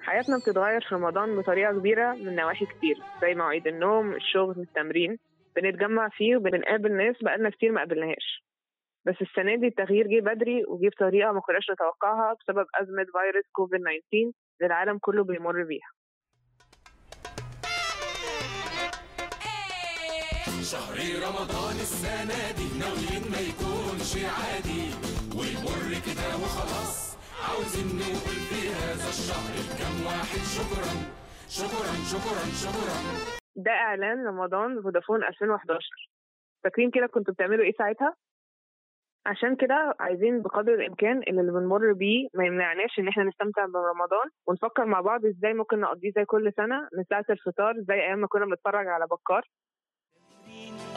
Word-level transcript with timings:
حياتنا 0.00 0.38
بتتغير 0.38 0.80
في 0.80 0.94
رمضان 0.94 1.36
بطريقة 1.36 1.72
كبيرة 1.72 2.12
من 2.12 2.36
نواحي 2.36 2.66
كتير 2.66 2.96
زي 3.22 3.34
مواعيد 3.34 3.66
النوم 3.66 4.14
الشغل 4.14 4.54
التمرين. 4.58 5.18
بنتجمع 5.56 6.08
فيه 6.08 6.36
وبنقابل 6.36 6.96
ناس 6.96 7.16
بقالنا 7.22 7.50
كتير 7.50 7.72
ما 7.72 7.80
قابلناهاش. 7.80 8.44
بس 9.06 9.14
السنة 9.22 9.56
دي 9.56 9.66
التغيير 9.66 10.06
جه 10.06 10.20
بدري 10.20 10.64
وجه 10.68 10.88
بطريقة 10.88 11.32
ما 11.32 11.40
كناش 11.40 11.70
نتوقعها 11.70 12.36
بسبب 12.40 12.66
أزمة 12.74 13.04
فيروس 13.04 13.44
كوفيد 13.52 13.80
19 13.80 14.02
اللي 14.12 14.32
العالم 14.66 14.98
كله 14.98 15.24
بيمر 15.24 15.62
بيها. 15.62 15.93
شهر 20.72 20.96
رمضان 21.26 21.76
السنة 21.86 22.40
دي 22.58 22.66
ناويين 22.80 23.24
ما 23.32 23.40
يكونش 23.50 24.10
عادي. 24.38 24.84
ويمر 25.38 25.88
كده 26.06 26.28
وخلاص 26.42 26.94
عاوزين 27.46 27.88
نقول 28.00 28.38
في 28.50 28.60
هذا 28.80 29.08
الشهر 29.14 29.52
لكم 29.68 29.94
واحد 30.06 30.42
شكرا 30.56 30.92
شكرا 31.58 31.92
شكرا 32.12 32.44
شكرا. 32.64 32.98
ده 33.56 33.70
إعلان 33.70 34.26
رمضان 34.26 34.82
فودافون 34.82 35.24
2011 35.24 35.80
فاكرين 36.64 36.90
كده 36.90 37.06
كنتوا 37.06 37.34
بتعملوا 37.34 37.64
إيه 37.64 37.72
ساعتها؟ 37.78 38.14
عشان 39.26 39.56
كده 39.56 39.94
عايزين 40.00 40.42
بقدر 40.42 40.74
الإمكان 40.74 41.22
اللي, 41.28 41.52
بنمر 41.52 41.92
بيه 41.92 42.28
ما 42.34 42.44
يمنعناش 42.46 42.98
إن 42.98 43.08
إحنا 43.08 43.24
نستمتع 43.24 43.66
برمضان 43.66 44.28
ونفكر 44.46 44.84
مع 44.84 45.00
بعض 45.00 45.26
إزاي 45.26 45.54
ممكن 45.54 45.80
نقضيه 45.80 46.12
زي 46.16 46.24
كل 46.24 46.52
سنة 46.56 46.88
من 46.96 47.04
ساعة 47.10 47.24
الفطار 47.30 47.74
زي 47.88 47.94
أيام 47.94 48.18
ما 48.18 48.26
كنا 48.26 48.44
بنتفرج 48.46 48.86
على 48.88 49.06
بكار. 49.06 49.48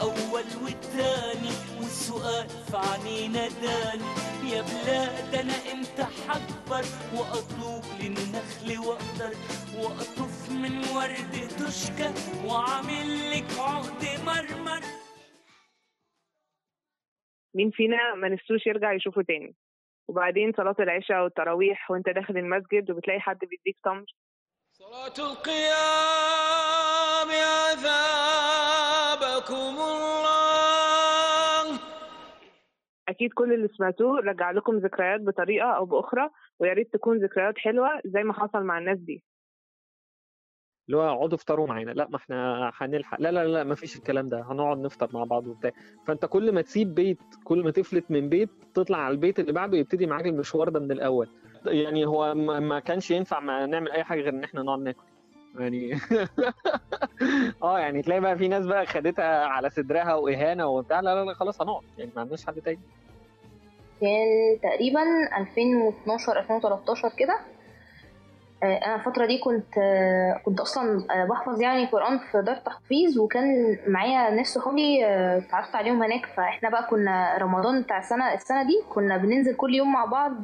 أول 0.00 0.48
والتاني 0.62 1.54
والسؤال 1.78 2.48
في 2.48 2.76
عينينا 2.76 3.48
داني 3.48 4.10
يا 4.52 4.62
بلاد 4.62 5.34
أنا 5.34 5.56
إمتى 5.72 6.04
حكبر 6.04 6.84
وأطوب 7.14 7.84
للنخل 8.00 8.68
وأقدر. 8.86 9.32
وأطف 9.78 10.50
من 10.50 10.74
ورد 10.96 11.48
تشكى 11.58 12.10
وأعمل 12.46 13.30
لك 13.30 13.58
عقد 13.58 14.02
مرمر. 14.26 14.82
مين 17.54 17.70
فينا 17.70 18.14
ما 18.14 18.28
نفسوش 18.28 18.66
يرجع 18.66 18.92
يشوفه 18.92 19.22
تاني؟ 19.22 19.54
وبعدين 20.08 20.52
صلاة 20.56 20.76
العشاء 20.80 21.22
والتراويح 21.22 21.90
وأنت 21.90 22.08
داخل 22.08 22.36
المسجد 22.36 22.90
وبتلاقي 22.90 23.20
حد 23.20 23.38
بيديك 23.38 23.76
تمر. 23.84 24.04
صلاة 24.72 25.30
القيام 25.30 26.28
عذابكم 27.28 27.47
أكيد 33.18 33.32
كل 33.32 33.52
اللي 33.52 33.68
سمعتوه 33.68 34.20
رجع 34.20 34.50
لكم 34.50 34.76
ذكريات 34.76 35.20
بطريقة 35.20 35.66
أو 35.66 35.84
بأخرى 35.84 36.30
ويا 36.58 36.72
ريت 36.72 36.92
تكون 36.92 37.24
ذكريات 37.24 37.58
حلوة 37.58 37.88
زي 38.04 38.22
ما 38.22 38.32
حصل 38.32 38.62
مع 38.62 38.78
الناس 38.78 38.98
دي. 38.98 39.24
اللي 40.86 40.96
هو 40.96 41.08
اقعدوا 41.08 41.34
افطروا 41.34 41.66
معانا. 41.66 41.90
لا 41.90 42.08
ما 42.10 42.16
إحنا 42.16 42.70
هنلحق. 42.74 43.20
لا 43.20 43.32
لا 43.32 43.44
لا 43.46 43.64
ما 43.64 43.74
فيش 43.74 43.96
الكلام 43.96 44.28
ده. 44.28 44.42
هنقعد 44.42 44.78
نفطر 44.78 45.08
مع 45.12 45.24
بعض 45.24 45.46
وبتاع. 45.46 45.70
فأنت 46.06 46.24
كل 46.26 46.52
ما 46.52 46.62
تسيب 46.62 46.94
بيت 46.94 47.18
كل 47.44 47.64
ما 47.64 47.70
تفلت 47.70 48.10
من 48.10 48.28
بيت 48.28 48.50
تطلع 48.74 48.98
على 48.98 49.12
البيت 49.12 49.40
اللي 49.40 49.52
بعده 49.52 49.78
يبتدي 49.78 50.06
معاك 50.06 50.26
المشوار 50.26 50.68
ده 50.68 50.80
من 50.80 50.92
الأول. 50.92 51.28
يعني 51.66 52.06
هو 52.06 52.34
ما 52.34 52.78
كانش 52.80 53.10
ينفع 53.10 53.40
ما 53.40 53.66
نعمل 53.66 53.90
أي 53.90 54.04
حاجة 54.04 54.20
غير 54.20 54.32
إن 54.34 54.44
إحنا 54.44 54.62
نقعد 54.62 54.78
ناكل. 54.80 55.04
يعني 55.58 55.92
آه 57.62 57.78
يعني 57.78 58.02
تلاقي 58.02 58.20
بقى 58.20 58.38
في 58.38 58.48
ناس 58.48 58.66
بقى 58.66 58.86
خدتها 58.86 59.46
على 59.46 59.70
صدرها 59.70 60.14
وإهانة 60.14 60.66
وبتاع. 60.66 61.00
لا 61.00 61.14
لا 61.14 61.24
لا 61.24 61.34
خلاص 61.34 61.62
هنقعد. 61.62 61.82
يعني 61.98 62.10
ما 62.16 62.20
عندناش 62.20 62.46
حد 62.46 62.60
تاني. 62.60 62.80
كان 64.00 64.58
تقريبا 64.62 65.02
2012 65.38 66.38
2013 66.38 67.12
كده. 67.18 67.38
آه، 68.62 68.76
أنا 68.86 68.94
الفترة 68.94 69.26
دي 69.26 69.38
كنت 69.38 69.78
آه، 69.78 70.40
كنت 70.44 70.60
أصلا 70.60 71.04
آه، 71.10 71.24
بحفظ 71.24 71.60
يعني 71.62 71.86
قران 71.86 72.18
في 72.18 72.42
دار 72.42 72.56
تحفيظ 72.56 73.18
وكان 73.18 73.78
معايا 73.86 74.30
ناس 74.30 74.46
صحابي 74.46 75.06
اتعرفت 75.06 75.74
عليهم 75.74 76.02
هناك. 76.02 76.26
فإحنا 76.26 76.70
بقى 76.70 76.86
كنا 76.90 77.38
رمضان 77.38 77.82
بتاع 77.82 77.98
السنة 77.98 78.34
السنة 78.34 78.62
دي 78.62 78.82
كنا 78.90 79.16
بننزل 79.16 79.54
كل 79.56 79.74
يوم 79.74 79.92
مع 79.92 80.04
بعض 80.04 80.34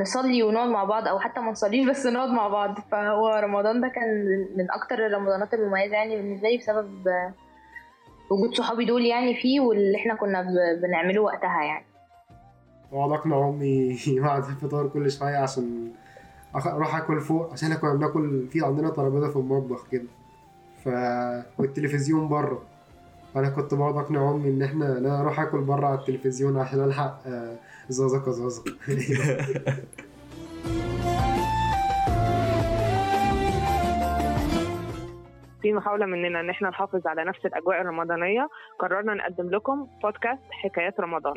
نصلي 0.00 0.42
ونقعد 0.42 0.68
مع 0.68 0.84
بعض 0.84 1.08
أو 1.08 1.18
حتى 1.18 1.40
ما 1.40 1.50
نصليش 1.50 1.86
بس 1.88 2.06
نقعد 2.14 2.28
مع 2.28 2.48
بعض. 2.48 2.78
فهو 2.92 3.28
رمضان 3.28 3.80
ده 3.80 3.88
كان 3.88 4.24
من 4.56 4.70
أكتر 4.70 5.06
الرمضانات 5.06 5.54
المميزة 5.54 5.96
يعني 5.96 6.16
بالنسبة 6.16 6.48
لي 6.48 6.56
بسبب 6.56 7.04
وجود 8.30 8.54
صحابي 8.54 8.84
دول 8.84 9.06
يعني 9.06 9.34
فيه 9.34 9.60
واللي 9.60 9.98
إحنا 9.98 10.14
كنا 10.14 10.46
بنعمله 10.82 11.20
وقتها 11.22 11.62
يعني. 11.64 11.93
واقعد 12.94 13.12
أقنع 13.12 13.48
أمي 13.48 13.98
بعد 14.24 14.44
الفطار 14.44 14.88
كل 14.88 15.10
شوية 15.10 15.36
عشان 15.36 15.92
أروح 16.66 16.96
آكل 16.96 17.20
فوق 17.20 17.52
عشان 17.52 17.72
إحنا 17.72 17.80
كنا 17.80 17.94
بناكل 17.94 18.46
في 18.50 18.64
عندنا 18.64 18.90
ترابيزه 18.90 19.30
في 19.30 19.36
المطبخ 19.36 19.88
كده. 19.88 20.08
ف 20.84 20.88
والتلفزيون 21.58 22.28
بره. 22.28 22.62
فأنا 23.34 23.50
كنت 23.50 23.74
بقعد 23.74 23.96
أقنع 23.96 24.30
أمي 24.30 24.48
إن 24.48 24.62
إحنا 24.62 24.98
إن 24.98 25.06
أنا 25.06 25.20
أروح 25.20 25.40
آكل 25.40 25.60
بره 25.60 25.86
على 25.86 25.98
التلفزيون 25.98 26.58
عشان 26.58 26.84
ألحق 26.84 27.20
آه، 27.26 27.56
زازا 27.88 28.30
زازا. 28.30 28.62
في 35.62 35.72
محاولة 35.72 36.06
مننا 36.06 36.40
إن 36.40 36.50
إحنا 36.50 36.68
نحافظ 36.68 37.06
على 37.06 37.24
نفس 37.24 37.46
الأجواء 37.46 37.80
الرمضانية 37.80 38.48
قررنا 38.78 39.14
نقدم 39.14 39.50
لكم 39.50 39.86
بودكاست 40.02 40.42
حكايات 40.50 41.00
رمضان. 41.00 41.34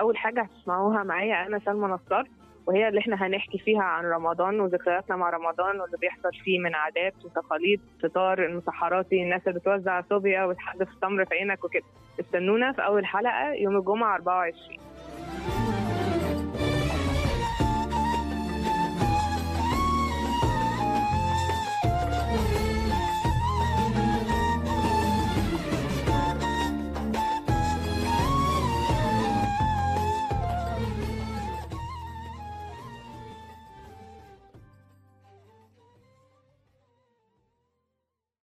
أول 0.00 0.16
حاجة 0.16 0.42
هتسمعوها 0.42 1.02
معايا 1.02 1.46
أنا 1.46 1.58
سلمى 1.58 1.86
نصار 1.88 2.28
وهي 2.66 2.88
اللي 2.88 3.00
إحنا 3.00 3.26
هنحكي 3.26 3.58
فيها 3.58 3.82
عن 3.82 4.04
رمضان 4.04 4.60
وذكرياتنا 4.60 5.16
مع 5.16 5.30
رمضان 5.30 5.80
واللي 5.80 5.96
بيحصل 6.00 6.30
فيه 6.44 6.58
من 6.58 6.74
عادات 6.74 7.14
وتقاليد 7.24 7.80
فطار 8.02 8.44
المسحراتي 8.44 9.22
الناس 9.22 9.48
اللي 9.48 9.58
بتوزع 9.60 10.00
صوبيا 10.10 10.44
وتحدف 10.44 10.88
التمر 10.92 11.24
في 11.24 11.34
عينك 11.34 11.64
وكده. 11.64 11.84
استنونا 12.20 12.72
في 12.72 12.84
أول 12.86 13.06
حلقة 13.06 13.52
يوم 13.52 13.76
الجمعة 13.76 14.14
24 14.14 14.52